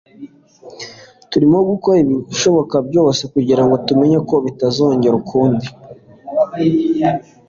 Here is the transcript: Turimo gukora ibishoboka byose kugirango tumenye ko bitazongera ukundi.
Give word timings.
Turimo 1.31 1.57
gukora 1.69 1.97
ibishoboka 2.03 2.75
byose 2.87 3.21
kugirango 3.33 3.75
tumenye 3.87 4.17
ko 4.29 4.35
bitazongera 4.45 5.15
ukundi. 5.21 5.67